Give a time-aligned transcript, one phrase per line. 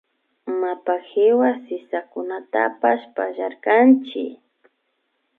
[0.59, 4.39] Mapa kiwa sisakunatapash pallarkanchik